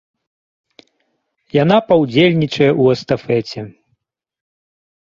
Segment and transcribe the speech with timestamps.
[1.57, 3.61] Яна паўдзельнічае ў эстафеце.